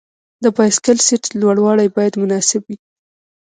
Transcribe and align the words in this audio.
د 0.43 0.45
بایسکل 0.55 0.97
سیټ 1.07 1.23
لوړوالی 1.41 1.87
باید 1.95 2.13
مناسب 2.21 2.61
وي. 2.67 2.77